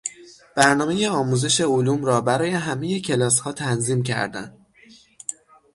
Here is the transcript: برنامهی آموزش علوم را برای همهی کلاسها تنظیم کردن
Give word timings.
برنامهی 0.55 1.05
آموزش 1.05 1.61
علوم 1.61 2.05
را 2.05 2.21
برای 2.21 2.49
همهی 2.49 3.01
کلاسها 3.01 3.51
تنظیم 3.53 4.03
کردن 4.03 4.57